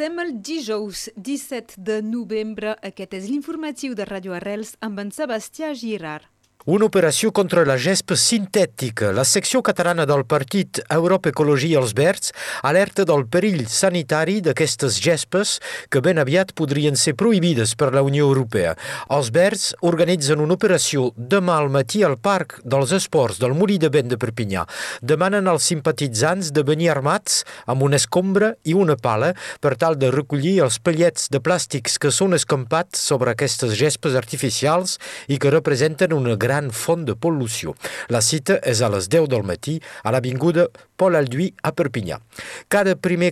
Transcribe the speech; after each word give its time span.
Passem 0.00 0.20
el 0.22 0.30
dijous 0.40 1.00
17 1.20 1.74
de 1.76 1.98
novembre. 2.00 2.70
Aquest 2.88 3.12
és 3.18 3.26
l'informatiu 3.28 3.92
de 3.92 4.06
Radio 4.08 4.32
Arrels 4.32 4.70
amb 4.80 5.02
en 5.02 5.10
Sebastià 5.12 5.74
Girard. 5.76 6.24
Una 6.66 6.84
operació 6.84 7.30
contra 7.32 7.62
la 7.64 7.78
gespa 7.80 8.18
sintètica. 8.20 9.14
La 9.16 9.22
secció 9.24 9.62
catalana 9.64 10.04
del 10.04 10.26
partit 10.28 10.82
Europa 10.92 11.30
Ecologia 11.30 11.78
els 11.80 11.94
Verds 11.96 12.34
alerta 12.68 13.06
del 13.08 13.24
perill 13.32 13.62
sanitari 13.64 14.42
d'aquestes 14.44 14.98
gespes 15.00 15.54
que 15.88 16.02
ben 16.04 16.20
aviat 16.20 16.52
podrien 16.52 17.00
ser 17.00 17.14
prohibides 17.16 17.72
per 17.80 17.94
la 17.94 18.02
Unió 18.04 18.26
Europea. 18.28 18.74
Els 19.08 19.30
Verds 19.32 19.70
organitzen 19.88 20.42
una 20.44 20.58
operació 20.58 21.06
demà 21.16 21.56
al 21.56 21.70
matí 21.72 22.02
al 22.04 22.18
Parc 22.20 22.58
dels 22.60 22.92
Esports 22.92 23.40
del 23.40 23.56
Molí 23.56 23.78
de 23.80 23.88
Vent 23.88 24.12
de 24.12 24.20
Perpinyà. 24.20 24.66
Demanen 25.00 25.48
als 25.48 25.64
simpatitzants 25.64 26.52
de 26.52 26.66
venir 26.68 26.92
armats 26.92 27.40
amb 27.64 27.88
una 27.88 27.96
escombra 27.96 28.52
i 28.68 28.76
una 28.76 28.98
pala 29.00 29.32
per 29.64 29.78
tal 29.80 29.96
de 29.96 30.12
recollir 30.12 30.58
els 30.68 30.76
pallets 30.76 31.32
de 31.32 31.40
plàstics 31.40 31.96
que 31.96 32.12
són 32.12 32.36
escampats 32.36 33.00
sobre 33.00 33.32
aquestes 33.32 33.72
gespes 33.80 34.12
artificials 34.12 34.98
i 35.24 35.40
que 35.40 35.56
representen 35.56 36.12
una 36.12 36.36
gran 36.36 36.49
gran 36.50 36.70
font 36.74 37.06
de 37.06 37.14
pol·lució. 37.14 37.76
La 38.10 38.22
cita 38.24 38.58
és 38.66 38.82
a 38.82 38.90
les 38.90 39.08
10 39.12 39.30
del 39.30 39.46
matí 39.46 39.78
a 40.02 40.10
l'Avinguda 40.10 40.66
Pol 41.00 41.16
Alduí 41.16 41.48
a 41.62 41.72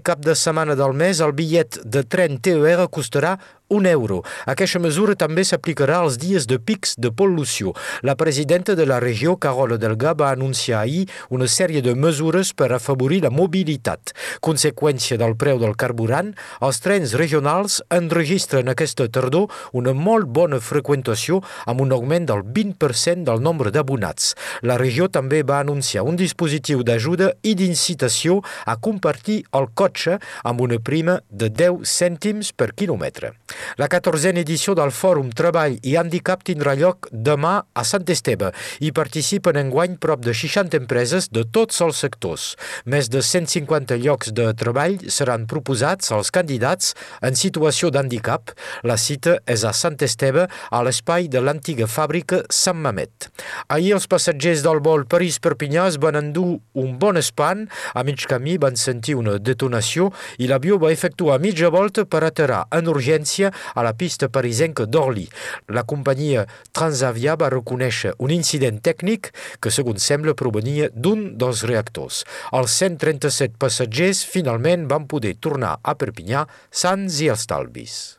cap 0.00 0.22
de 0.24 0.36
setmana 0.38 0.78
del 0.78 0.94
mes 0.96 1.20
el 1.24 1.34
bitllet 1.36 1.82
de 1.84 2.04
tren 2.06 2.38
TER 2.40 2.86
costarà 2.94 3.36
un 3.68 3.86
euro. 3.86 4.22
Aquesta 4.46 4.80
mesura 4.80 5.14
també 5.18 5.44
s'aplicarà 5.44 6.00
als 6.02 6.16
dies 6.20 6.46
de 6.48 6.58
pics 6.58 6.94
de 6.96 7.10
pol·lució. 7.12 7.74
La 8.02 8.16
presidenta 8.16 8.74
de 8.74 8.86
la 8.86 8.98
regió, 9.00 9.36
Carola 9.36 9.76
Delga, 9.76 10.14
va 10.14 10.30
anunciar 10.32 10.80
ahir 10.80 11.06
una 11.28 11.46
sèrie 11.48 11.82
de 11.84 11.94
mesures 11.94 12.54
per 12.54 12.72
afavorir 12.72 13.22
la 13.22 13.30
mobilitat. 13.30 14.14
Conseqüència 14.40 15.18
del 15.20 15.36
preu 15.36 15.60
del 15.60 15.76
carburant, 15.76 16.32
els 16.64 16.80
trens 16.80 17.14
regionals 17.20 17.82
enregistren 17.92 18.72
aquesta 18.72 19.08
tardor 19.08 19.52
una 19.72 19.92
molt 19.92 20.28
bona 20.32 20.60
freqüentació 20.64 21.42
amb 21.66 21.84
un 21.84 21.92
augment 21.92 22.28
del 22.28 22.42
20% 22.42 23.28
del 23.28 23.42
nombre 23.44 23.72
d'abonats. 23.74 24.34
La 24.62 24.78
regió 24.80 25.08
també 25.12 25.42
va 25.42 25.60
anunciar 25.60 26.06
un 26.08 26.16
dispositiu 26.16 26.82
d'ajuda 26.82 27.34
i 27.42 27.54
d'incitació 27.58 28.40
a 28.64 28.78
compartir 28.80 29.42
el 29.52 29.68
cotxe 29.74 30.18
amb 30.44 30.64
una 30.64 30.80
prima 30.80 31.20
de 31.28 31.50
10 31.52 31.84
cèntims 31.84 32.54
per 32.56 32.72
quilòmetre. 32.72 33.34
La 33.76 33.88
14a 33.90 34.32
edició 34.40 34.72
del 34.78 34.90
Fòrum 34.94 35.28
Treball 35.36 35.76
i 35.84 35.96
Handicap 36.00 36.40
tindrà 36.46 36.72
lloc 36.78 37.08
demà 37.12 37.52
a 37.74 37.82
Sant 37.84 38.08
Esteve. 38.08 38.52
Hi 38.80 38.90
participen 38.96 39.58
enguany 39.60 39.98
prop 40.00 40.22
de 40.24 40.32
60 40.32 40.78
empreses 40.78 41.28
de 41.34 41.44
tots 41.44 41.82
els 41.84 42.00
sectors. 42.00 42.54
Més 42.86 43.10
de 43.12 43.20
150 43.20 43.98
llocs 44.00 44.32
de 44.32 44.46
treball 44.56 44.96
seran 45.12 45.44
proposats 45.50 46.12
als 46.16 46.32
candidats 46.32 46.94
en 47.20 47.36
situació 47.36 47.90
d'handicap. 47.92 48.54
La 48.88 48.96
cita 48.96 49.36
és 49.44 49.66
a 49.68 49.74
Sant 49.76 49.98
Esteve, 50.00 50.46
a 50.48 50.82
l'espai 50.86 51.28
de 51.28 51.42
l'antiga 51.44 51.90
fàbrica 51.90 52.44
Sant 52.48 52.80
Mamet. 52.80 53.28
Ahir 53.68 53.92
els 53.98 54.08
passatgers 54.08 54.64
del 54.64 54.80
vol 54.84 55.04
París-Perpinyà 55.10 55.88
es 55.92 56.00
van 56.00 56.16
endur 56.22 56.60
un 56.78 56.96
bon 56.98 57.20
espan. 57.20 57.66
A 57.92 58.06
mig 58.06 58.24
camí 58.30 58.56
van 58.56 58.80
sentir 58.80 59.18
una 59.18 59.36
detonació 59.42 60.08
i 60.38 60.48
l'avió 60.48 60.78
va 60.80 60.94
efectuar 60.94 61.40
mitja 61.42 61.68
volta 61.74 62.06
per 62.08 62.24
aterrar 62.24 62.64
en 62.72 62.88
urgència 62.88 63.52
a 63.74 63.84
la 63.86 63.94
pista 63.94 64.28
parisenca 64.28 64.86
d'Orly. 64.86 65.26
La 65.74 65.84
companyia 65.88 66.46
Transavia 66.72 67.36
va 67.40 67.52
reconèixer 67.54 68.14
un 68.18 68.34
incident 68.34 68.80
tècnic 68.82 69.32
que, 69.60 69.72
segons 69.74 70.02
sembla, 70.02 70.36
provenia 70.38 70.90
d'un 70.92 71.32
dels 71.38 71.64
reactors. 71.68 72.24
Els 72.52 72.78
137 72.84 73.58
passatgers 73.60 74.24
finalment 74.28 74.88
van 74.90 75.08
poder 75.10 75.36
tornar 75.40 75.78
a 75.82 75.96
Perpinyà 75.98 76.46
sans 76.70 77.22
i 77.22 77.32
estalvis. 77.32 78.17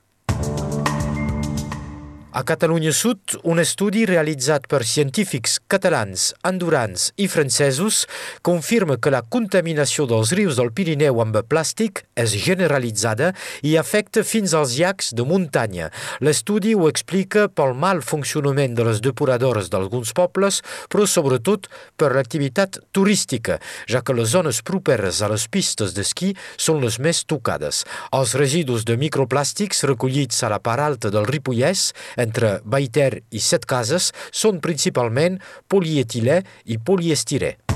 A 2.40 2.44
Catalunya 2.46 2.94
Sud, 2.94 3.20
un 3.44 3.60
estudi 3.60 4.06
realitzat 4.08 4.70
per 4.72 4.86
científics 4.88 5.58
catalans, 5.68 6.30
andorans 6.48 7.10
i 7.20 7.26
francesos 7.28 8.06
confirma 8.48 8.96
que 8.96 9.12
la 9.12 9.26
contaminació 9.28 10.06
dels 10.08 10.32
rius 10.38 10.56
del 10.56 10.72
Pirineu 10.72 11.20
amb 11.20 11.36
plàstic 11.52 12.06
és 12.16 12.38
generalitzada 12.40 13.34
i 13.68 13.74
afecta 13.82 14.24
fins 14.24 14.54
als 14.56 14.78
llacs 14.80 15.12
de 15.20 15.26
muntanya. 15.28 15.90
L'estudi 16.24 16.78
ho 16.80 16.88
explica 16.88 17.50
pel 17.52 17.74
mal 17.76 18.00
funcionament 18.00 18.78
de 18.78 18.88
les 18.88 19.04
depuradores 19.04 19.68
d'alguns 19.68 20.16
pobles, 20.16 20.62
però 20.88 21.04
sobretot 21.04 21.68
per 22.00 22.14
l'activitat 22.16 22.80
turística, 22.96 23.60
ja 23.84 24.00
que 24.00 24.16
les 24.16 24.32
zones 24.32 24.64
properes 24.64 25.20
a 25.20 25.32
les 25.34 25.50
pistes 25.52 25.92
d'esquí 25.92 26.32
són 26.56 26.80
les 26.88 27.02
més 27.04 27.26
tocades. 27.28 27.84
Els 28.16 28.38
residus 28.40 28.88
de 28.88 28.96
microplàstics 28.96 29.84
recollits 29.92 30.40
a 30.48 30.56
la 30.56 30.64
part 30.64 30.88
alta 30.88 31.12
del 31.12 31.28
Ripollès 31.28 31.90
entre 32.30 32.60
Baiter 32.64 33.12
i 33.34 33.42
Set 33.44 33.66
Cases 33.70 34.12
són 34.32 34.62
principalment 34.64 35.42
polietilè 35.68 36.44
i 36.70 36.78
poliestirè. 36.78 37.69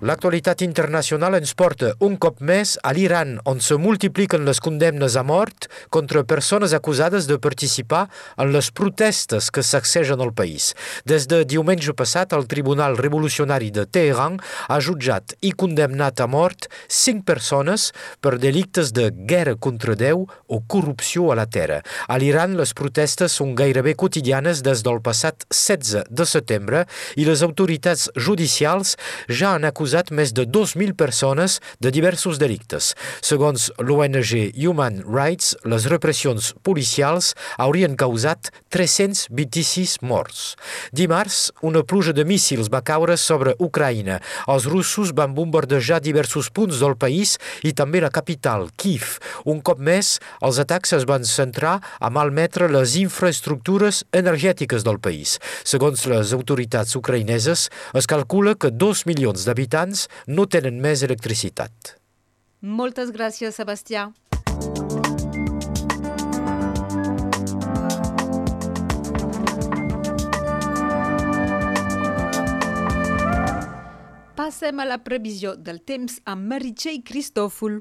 L'actualitat 0.00 0.62
internacional 0.64 1.34
ens 1.36 1.50
porta 1.52 1.90
un 2.00 2.14
cop 2.16 2.38
més 2.40 2.70
a 2.88 2.94
l'Iran, 2.96 3.34
on 3.44 3.58
se 3.60 3.76
multipliquen 3.76 4.46
les 4.48 4.56
condemnes 4.64 5.12
a 5.12 5.22
mort 5.28 5.66
contra 5.92 6.22
persones 6.24 6.72
acusades 6.72 7.26
de 7.28 7.36
participar 7.36 8.06
en 8.40 8.48
les 8.54 8.70
protestes 8.72 9.50
que 9.52 9.60
sacsegen 9.60 10.22
el 10.24 10.32
país. 10.32 10.70
Des 11.04 11.26
de 11.28 11.42
diumenge 11.44 11.92
passat, 11.92 12.32
el 12.32 12.48
Tribunal 12.48 12.96
Revolucionari 12.96 13.68
de 13.76 13.84
Teheran 13.84 14.38
ha 14.72 14.78
jutjat 14.80 15.34
i 15.44 15.50
condemnat 15.52 16.24
a 16.24 16.28
mort 16.32 16.70
cinc 16.88 17.26
persones 17.28 17.90
per 18.24 18.38
delictes 18.40 18.94
de 18.96 19.10
guerra 19.12 19.58
contra 19.60 19.98
Déu 20.00 20.24
o 20.24 20.62
corrupció 20.64 21.28
a 21.28 21.36
la 21.42 21.44
terra. 21.44 21.82
A 22.08 22.16
l'Iran, 22.16 22.56
les 22.56 22.72
protestes 22.72 23.36
són 23.36 23.52
gairebé 23.52 23.98
quotidianes 24.00 24.64
des 24.64 24.80
del 24.80 25.04
passat 25.04 25.44
16 25.52 26.08
de 26.08 26.24
setembre 26.24 26.86
i 27.20 27.28
les 27.28 27.44
autoritats 27.44 28.08
judicials 28.16 28.96
ja 29.28 29.52
han 29.58 29.68
acusat 29.68 29.89
acusat 29.90 30.12
més 30.14 30.30
de 30.30 30.44
2.000 30.46 30.94
persones 30.94 31.58
de 31.82 31.90
diversos 31.90 32.38
delictes. 32.38 32.94
Segons 33.26 33.70
l'ONG 33.82 34.52
Human 34.54 35.00
Rights, 35.02 35.56
les 35.66 35.88
repressions 35.90 36.52
policials 36.62 37.32
haurien 37.58 37.96
causat 37.98 38.52
326 38.70 39.98
morts. 40.06 40.54
Dimarts, 40.94 41.50
una 41.66 41.82
pluja 41.82 42.14
de 42.14 42.22
míssils 42.22 42.70
va 42.70 42.84
caure 42.86 43.16
sobre 43.18 43.56
Ucraïna. 43.58 44.20
Els 44.46 44.68
russos 44.70 45.10
van 45.10 45.34
bombardejar 45.34 45.98
diversos 46.04 46.52
punts 46.54 46.78
del 46.78 46.94
país 46.94 47.34
i 47.66 47.74
també 47.74 47.98
la 47.98 48.12
capital, 48.14 48.68
Kiev. 48.76 49.18
Un 49.44 49.58
cop 49.58 49.82
més, 49.82 50.20
els 50.38 50.62
atacs 50.62 50.94
es 51.00 51.08
van 51.08 51.26
centrar 51.26 51.80
a 51.98 52.12
malmetre 52.14 52.70
les 52.70 52.94
infraestructures 53.02 54.04
energètiques 54.14 54.86
del 54.86 55.02
país. 55.02 55.40
Segons 55.64 56.06
les 56.06 56.30
autoritats 56.36 56.94
ucraïneses, 56.94 57.66
es 57.98 58.06
calcula 58.06 58.54
que 58.54 58.70
dos 58.70 59.02
milions 59.10 59.48
d'habitants 59.48 59.79
habitants 59.80 60.08
no 60.26 60.46
tenen 60.46 60.80
més 60.80 61.02
electricitat. 61.02 61.96
Moltes 62.60 63.10
gràcies, 63.10 63.54
Sebastià. 63.56 64.12
Passem 74.36 74.80
a 74.80 74.84
la 74.84 74.98
previsió 74.98 75.54
del 75.56 75.80
temps 75.84 76.20
amb 76.26 76.48
Meritxell 76.48 77.02
Cristòfol. 77.04 77.80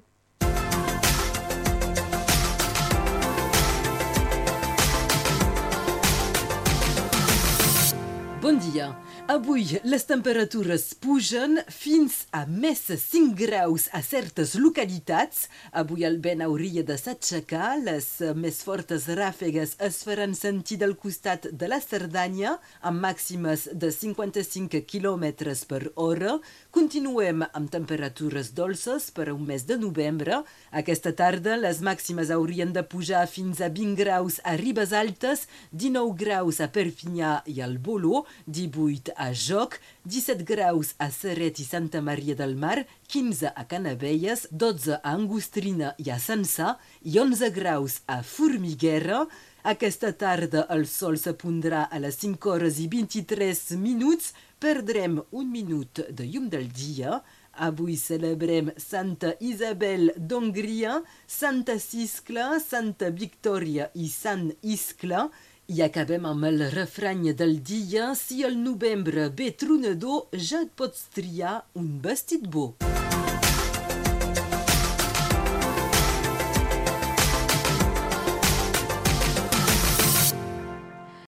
Bon 8.42 8.58
dia. 8.72 8.94
Avui 9.30 9.76
les 9.86 10.02
temperatures 10.10 10.84
pugen 10.98 11.60
fins 11.70 12.16
a 12.34 12.48
més 12.50 12.80
5 12.90 13.36
graus 13.38 13.84
a 13.94 14.00
certes 14.02 14.56
localitats. 14.58 15.44
Avui 15.70 16.02
el 16.08 16.16
vent 16.24 16.42
hauria 16.42 16.82
de 16.82 16.96
s'aixecar, 16.98 17.76
les 17.78 18.08
més 18.34 18.58
fortes 18.66 19.06
ràfegues 19.20 19.76
es 19.86 20.00
faran 20.08 20.34
sentir 20.34 20.80
del 20.82 20.96
costat 20.98 21.46
de 21.54 21.70
la 21.70 21.78
Cerdanya, 21.78 22.56
amb 22.82 23.06
màximes 23.06 23.68
de 23.84 23.92
55 23.94 24.82
km 24.90 25.28
per 25.70 25.84
hora. 25.94 26.40
Continuem 26.74 27.46
amb 27.52 27.70
temperatures 27.70 28.50
dolces 28.58 29.12
per 29.14 29.28
a 29.30 29.38
un 29.38 29.46
mes 29.46 29.68
de 29.70 29.78
novembre. 29.78 30.42
Aquesta 30.74 31.14
tarda 31.14 31.60
les 31.62 31.84
màximes 31.86 32.34
haurien 32.34 32.74
de 32.74 32.82
pujar 32.82 33.28
fins 33.30 33.62
a 33.62 33.70
20 33.70 33.94
graus 34.02 34.42
a 34.42 34.58
Ribes 34.58 34.90
Altes, 34.90 35.46
19 35.70 36.18
graus 36.26 36.66
a 36.66 36.72
Perpinyà 36.74 37.44
i 37.46 37.62
al 37.62 37.78
Boló, 37.78 38.26
18 38.50 39.19
a 39.19 39.19
Joc, 39.34 39.76
17 40.08 40.46
graus 40.48 40.94
a 40.98 41.10
Serret 41.12 41.60
i 41.60 41.66
Santa 41.68 42.00
Maria 42.02 42.36
del 42.40 42.56
Mar, 42.56 42.86
15 43.12 43.52
a 43.52 43.66
Canavelles, 43.68 44.48
12 44.52 44.96
a 44.96 45.12
Angostrina 45.12 45.94
i 46.00 46.08
a 46.10 46.18
Sansà 46.18 46.78
i 47.04 47.20
11 47.20 47.52
graus 47.52 48.00
a 48.08 48.22
Formiguera. 48.24 49.26
Aquesta 49.68 50.14
tarda 50.16 50.64
el 50.72 50.86
sol 50.88 51.20
se 51.20 51.34
pondrà 51.36 51.84
a 51.92 52.00
les 52.00 52.16
5 52.24 52.54
hores 52.54 52.80
i 52.80 52.88
23 52.88 53.76
minuts, 53.82 54.32
perdrem 54.58 55.20
un 55.36 55.52
minut 55.52 56.00
de 56.10 56.26
llum 56.26 56.48
del 56.50 56.72
dia. 56.72 57.20
Avui 57.60 57.98
celebrem 58.00 58.72
Santa 58.80 59.34
Isabel 59.44 60.14
d'Hongria, 60.16 61.02
Santa 61.28 61.76
Siscla, 61.76 62.56
Santa 62.64 63.10
Victòria 63.12 63.90
i 64.00 64.08
Sant 64.08 64.54
Iscla, 64.64 65.28
i 65.70 65.84
acabem 65.86 66.26
amb 66.26 66.48
el 66.50 66.64
refrany 66.74 67.28
del 67.38 67.60
dia, 67.62 68.10
si 68.18 68.42
el 68.48 68.58
novembre 68.64 69.30
ve 69.30 69.52
tronador, 69.54 70.26
ja 70.34 70.64
et 70.66 70.74
pots 70.82 71.06
triar 71.14 71.60
un 71.78 72.00
vestit 72.02 72.50
bo. 72.50 72.72